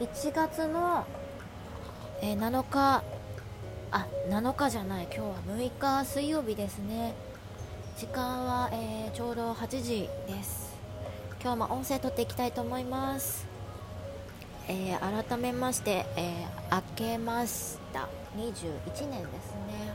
[0.00, 1.06] 1月の、
[2.20, 3.04] えー、7日
[3.92, 7.14] あ7日じゃない今日は6日水曜日ですね。
[7.96, 10.74] 時間は、えー、ちょうど8時です。
[11.40, 13.46] 今日も音声撮っていきたいと思います。
[14.66, 18.08] えー、改めまして、えー、明けました。
[18.36, 19.94] 21年ですね。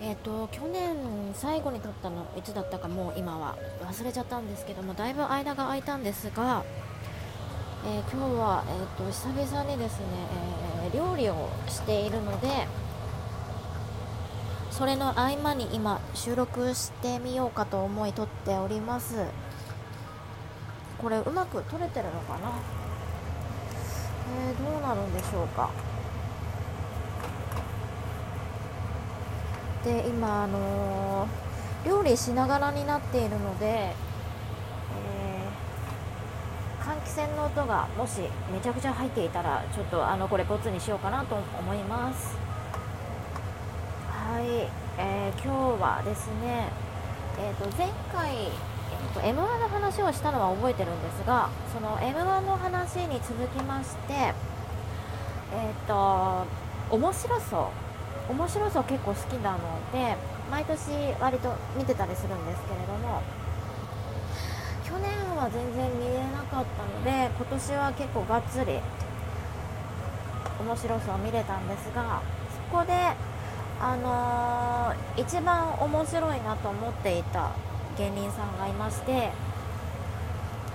[0.00, 0.96] えっ、ー、と去年
[1.34, 3.56] 最後に撮ったのいつだったかもう今は
[3.88, 6.64] 忘れちゃったんですけどもだいぶ間が空いたんですが、
[7.90, 10.06] え今日は、えーと、久々にですね、
[10.92, 12.66] え料理をしているので
[14.70, 19.24] それの合間に今収録してみようかと思い撮っております。
[20.98, 22.52] これうまく撮れてるのかな？
[24.48, 25.70] えー、どうなるんでしょうか？
[29.84, 31.26] で今あの、
[31.86, 33.94] 料理しながらになっているので、えー、
[36.88, 38.20] 換気扇の音がもし
[38.50, 42.38] めちゃくちゃ入っていたらちょっとあのこれボツにしようかなと思います。
[44.08, 46.70] はい、えー、今日はですね
[47.38, 48.48] えーと前回
[49.12, 56.46] と M1 の話をしたのは覚えてるんですがその M1 の話に続きましてえっ、ー、と
[56.90, 57.70] 面白そ
[58.28, 58.32] う。
[58.32, 59.58] 面白そう結構好きなの
[59.90, 60.14] で
[60.50, 63.22] 毎年割と見てたりするんですけれども
[64.88, 68.80] 去年は全然見れなかったので今年は結構がっつり
[70.60, 72.22] 面白そう見れたんですが
[72.70, 72.92] そこで
[73.80, 77.52] あのー、一番面白いなと思っていた
[77.98, 79.30] 芸人さんがいまして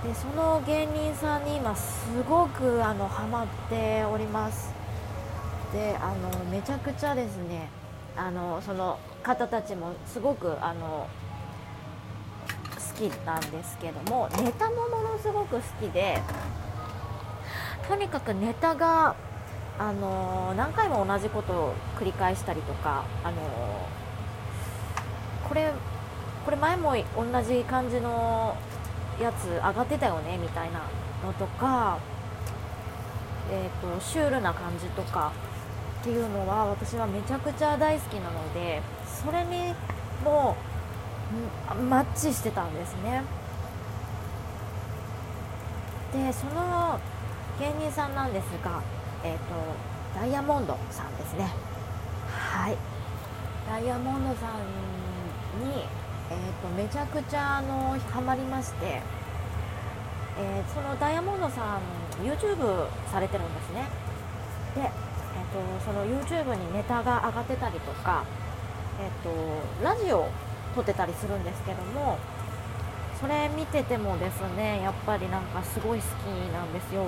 [0.03, 4.73] でその芸人さんに今すごくあのハマっております。
[5.72, 7.70] であのめちゃくちゃですね
[8.16, 11.08] あのその方たちもすごくあの
[12.95, 16.22] きなんですけどもネタもものすごく好きで
[17.88, 19.16] とにかくネタが
[19.77, 23.37] あの何回も同じことを繰り返したりとかあの
[25.48, 25.71] これ
[26.45, 28.55] これ前も同じ感じの
[29.21, 30.82] やつ上がってたよねみたいな
[31.26, 31.98] のとか、
[33.52, 35.32] えーと、シュールな感じとか
[36.02, 39.73] っていうのは私はめちゃくちゃ大好きなのでそれに
[40.23, 40.73] もう
[41.89, 43.23] マッチしてたんですね。
[46.14, 46.99] でその
[47.60, 48.82] 芸人さんなんですが、
[49.23, 49.39] えーと
[50.20, 51.49] ダイヤモンドさんですね。
[52.30, 52.77] はい。
[53.67, 55.86] ダイヤモンドさんに
[56.32, 59.02] えーと、めちゃくちゃあのハマりまして、
[60.39, 63.88] えー、そのダイヤモンドさん YouTube されてるんですね。
[64.76, 68.23] で、えーと、その YouTube にネタが上がってたりとか、
[69.00, 70.27] えーと、ラジオ
[70.73, 72.17] 撮ってたりするんですけども
[73.20, 76.10] それ見ててもですねやっぱりなんかすごい好き
[76.52, 77.04] なんですよ。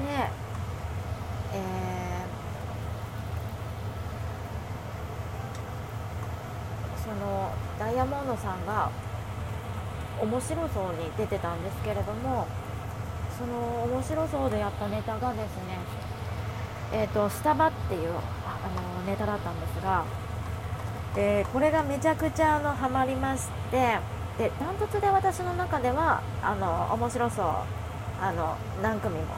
[0.00, 0.30] で、
[1.54, 2.04] えー
[7.14, 8.90] のダイヤモンドさんが
[10.20, 12.46] 面白そうに出てたんですけれども
[13.36, 15.78] その面白そうでやったネタがですね
[16.92, 18.10] えーと、スタバっていう
[18.46, 20.04] あのネタだったんですが
[21.14, 23.98] でこれがめちゃくちゃあのハマりまして
[24.38, 27.46] でダントツで私の中ではあの面白そう
[28.20, 29.36] あの何組も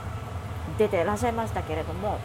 [0.78, 2.18] 出てらっしゃいましたけれども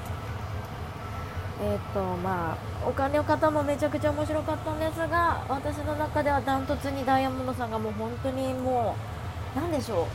[1.63, 8.95] えっ、とまあお金の方もめちゃくちゃ面白かったんですが私の中ではダントツにダイヤモンドさんがもう本当にも
[9.55, 10.05] う何でしょう。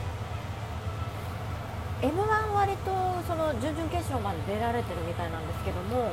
[2.03, 2.91] m 1割と
[3.27, 6.13] その準々決勝まで出られてるみたいなんですけども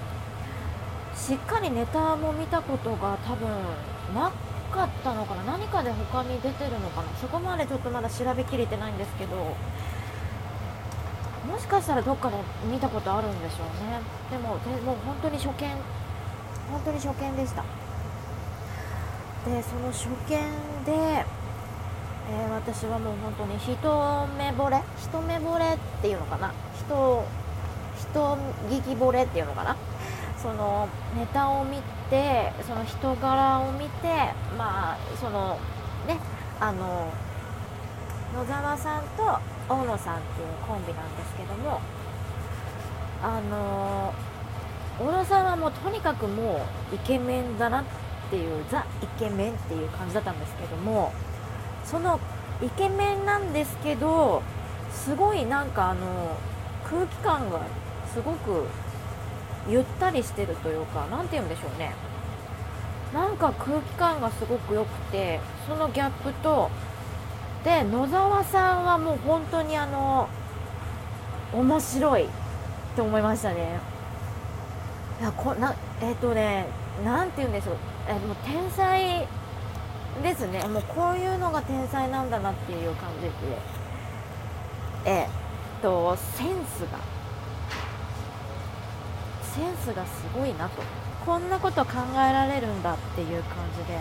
[1.16, 3.50] しっかりネタも見たことが多分
[4.14, 4.32] な
[4.72, 5.44] かったのかな。
[5.44, 7.08] 何かで他に出てるのかな。
[7.22, 9.36] そこまでちょっとまだ調べきれてないんですけど。
[11.48, 12.38] もしかしたらどっかで
[12.72, 14.00] 見たことあるんでしょうね。
[14.32, 15.70] でもでもう本当に初見。
[16.72, 17.64] 本当に初見でした。
[19.46, 20.16] でその初見
[20.86, 23.76] で、えー、私はもう本当に一
[24.38, 24.82] 目惚れ。
[24.98, 26.54] 一目惚れっていうのかな。
[26.76, 27.26] 人
[28.00, 28.38] 人
[28.70, 29.76] 聞き惚れっていうのかな。
[30.44, 31.78] そのネタを見
[32.10, 34.08] てその人柄を見て
[34.58, 35.58] まあその
[36.06, 36.20] ね
[36.60, 37.10] あの
[38.36, 39.24] 野沢さんと
[39.70, 41.80] 大野さんっていうコンビなんですけども
[43.24, 44.14] あの
[45.00, 47.86] 大野さんはもうとにかくもうイケメンだなっ
[48.30, 51.14] ていうザ・イケメンっていう感じだったんですけども
[51.86, 52.20] その
[52.62, 54.44] イケメンなんですけど
[54.92, 56.38] すごいなんかあの
[56.84, 57.62] 空気感が
[58.14, 58.66] すごく
[59.68, 61.94] ゆったりしてるというか何て言うんでしょうね。
[63.14, 66.72] なんか空気感がすごく良くてそのギャップと
[67.64, 70.28] で野沢さんはもう本当にあの
[71.54, 72.28] 面白いっ
[72.96, 73.80] て思いましたね。
[75.22, 76.66] いやこなえっ、ー、とね
[77.06, 77.78] なんて言うんでしょう、
[78.08, 79.28] えー、もう天才
[80.22, 80.68] ですね。
[80.68, 83.34] もうこういうのが天才なんだなっていう感じで。
[85.06, 86.98] えっ、ー、とセンスが
[89.56, 90.82] センスがすごいなと。
[91.26, 93.98] こんなこと考えられるんだっていう感じで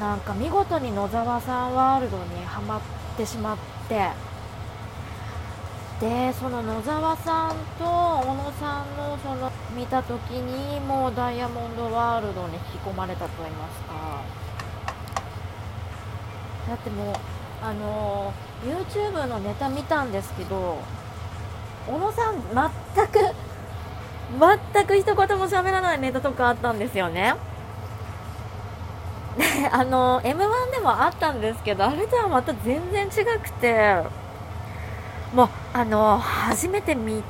[0.00, 2.80] なんか見事に野沢さんワールドにはまっ
[3.16, 3.56] てしまっ
[3.88, 4.10] て。
[6.00, 13.92] でその野沢さんと小野さんのその見た時にもうダイヤモンドワールドに引き込まれたと言いますか。
[16.68, 17.14] だってもう
[17.62, 18.32] あの
[18.64, 20.78] YouTube のネタ見たんですけど
[21.86, 22.42] 小野さん
[22.96, 23.18] 全く
[24.38, 27.34] 全く一言も喋らないネタとかあったんですよね。
[29.38, 34.22] で あの m 1でもあったんですけどあれとはまた全然違くて。
[35.34, 37.22] もうあの初めて見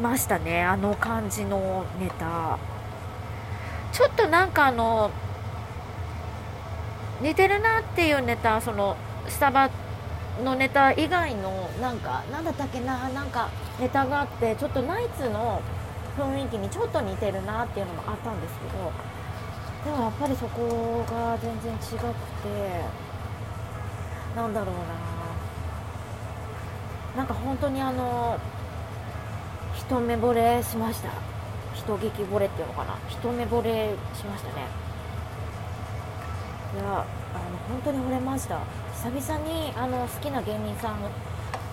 [0.00, 2.58] ましたねあの感じのネタ。
[3.92, 5.10] ちょっとなんかあの
[7.20, 8.96] 似てるなっていうネタその
[9.28, 9.70] スタバ
[10.42, 15.60] のネタ以外のなんかなんだったっけななんかネタがあってちょっとナイツの
[16.16, 18.92] 雰囲気にちょっと似てるなっていうのもあったんですけど
[19.84, 22.08] でもやっぱりそこが全然違くて
[24.36, 24.82] なんだろうな。
[27.16, 28.38] なんか本当にあの
[29.76, 31.10] 一目惚れしました。
[31.74, 32.98] 人劇惚れっていうのかな。
[33.08, 34.66] 一目惚れしましたね。
[36.74, 37.04] いやあの
[37.68, 38.58] 本当に惚れました。
[38.92, 40.96] 久々にあの好きな芸人さん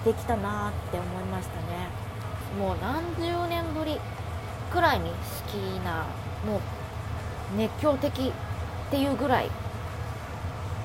[0.06, 1.88] できたなって思いましたね。
[2.60, 4.00] もう何十年ぶり。
[4.72, 5.16] くらいに好
[5.52, 6.06] きな
[6.46, 6.60] もう
[7.58, 8.32] 熱狂的っ
[8.90, 9.50] ていうぐらい。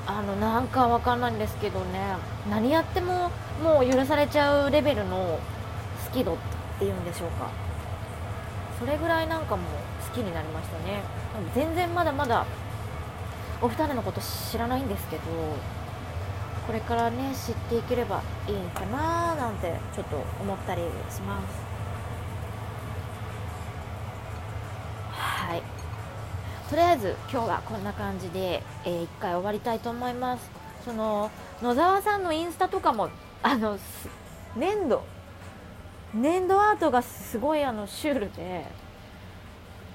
[0.09, 2.15] あのなんかわかんないんですけどね。
[2.49, 3.29] 何やっても
[3.61, 5.37] もう許されちゃうレベルの
[6.05, 6.37] 好き度っ
[6.79, 7.49] ていうんでしょうか。
[8.79, 9.65] それぐらいなんかもう
[10.09, 11.01] 好きになりましたね。
[11.53, 12.45] 全然まだまだ
[13.61, 15.23] お二人のこと知らないんですけど
[16.65, 21.66] これからね知っていければいいんかななんてちょっと思ったりします。
[25.47, 25.63] はい。
[26.69, 30.51] とりあえず今日はこんな感じで、えー、1回終わりたいと思います。
[30.83, 33.09] その野沢さんのインスタとかも
[33.41, 33.79] あの
[34.57, 35.03] 粘土
[36.13, 38.65] 粘土アートがすごいあのシュールで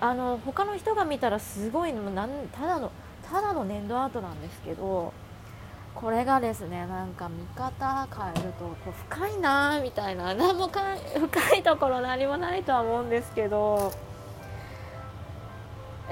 [0.01, 2.91] あの他の人が見たらすごいなんただの
[3.31, 5.13] ただの粘土アートなんですけど
[5.95, 10.81] これがですねなんか見方変えるとこう深いなみたいな何もか
[11.15, 13.93] 深いところ何もないとは思うんですけど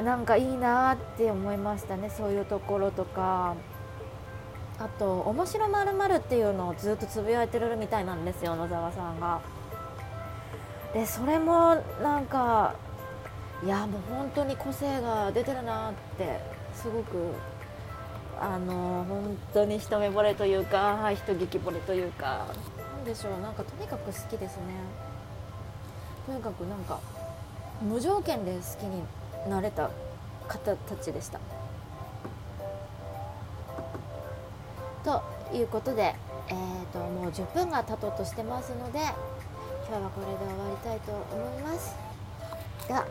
[0.02, 3.55] なんかいいなって思いましたねそういうところとか。
[4.81, 9.41] あと「面白まるっていうのをずっとつぶやいてるみたいなんですよ野沢さんが。
[10.94, 12.73] でそれもなんか
[13.62, 16.41] いやもう本当に個性が出てるなって
[16.75, 17.35] すごく
[18.41, 22.47] あの本当に一目惚れというか人激惚れというか。
[22.97, 24.62] なんでしょうなんかとにかく好きですね。
[26.26, 26.99] とにかくなんか
[27.82, 29.02] 無条件で好きに
[29.49, 29.91] なれた
[30.49, 31.41] 方たちでした。
[35.05, 35.23] と
[35.53, 36.15] いうことで、
[36.49, 38.99] えーと、もう10分が経とうとしてますので
[39.88, 41.97] 今日はこれで終わりたいと思います。
[42.87, 43.07] では